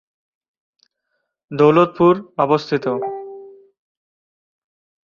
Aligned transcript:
দৌলতপুর 1.51 2.13
অবস্থিত। 2.37 2.85